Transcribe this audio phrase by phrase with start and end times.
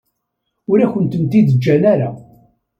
[0.71, 2.09] Ur akent-ten-id-ǧǧan ara.